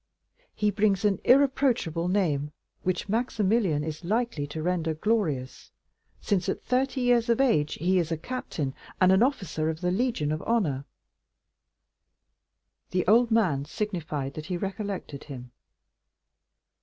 "He 0.55 0.71
brings 0.71 1.05
an 1.05 1.19
irreproachable 1.25 2.07
name, 2.07 2.51
which 2.81 3.07
Maximilian 3.07 3.83
is 3.83 4.03
likely 4.03 4.47
to 4.47 4.63
render 4.63 4.95
glorious, 4.95 5.69
since 6.19 6.49
at 6.49 6.63
thirty 6.63 7.01
years 7.01 7.29
of 7.29 7.39
age 7.39 7.75
he 7.75 7.99
is 7.99 8.11
a 8.11 8.17
captain, 8.17 8.73
an 8.99 9.21
officer 9.21 9.69
of 9.69 9.81
the 9.81 9.91
Legion 9.91 10.31
of 10.31 10.41
Honor." 10.41 10.85
The 12.89 13.05
old 13.05 13.29
man 13.29 13.65
signified 13.65 14.33
that 14.33 14.47
he 14.47 14.57
recollected 14.57 15.25
him. 15.25 15.51